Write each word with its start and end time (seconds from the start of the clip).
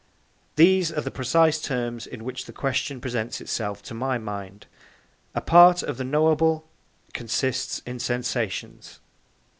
These 0.55 0.91
are 0.91 1.01
the 1.01 1.11
precise 1.11 1.61
terms 1.61 2.07
in 2.07 2.23
which 2.23 2.47
this 2.47 2.55
question 2.55 2.99
presents 3.01 3.39
itself 3.39 3.83
to 3.83 3.93
my 3.93 4.17
mind. 4.17 4.65
A 5.35 5.41
part 5.41 5.83
of 5.83 5.97
the 5.97 6.03
knowable 6.03 6.67
consists 7.13 7.83
in 7.85 7.99
sensations. 7.99 8.99